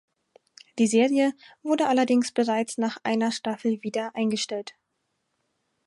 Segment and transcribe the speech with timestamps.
[0.79, 1.31] Die Serie
[1.61, 4.73] wurde allerdings bereits nach einer Staffel wieder eingestellt.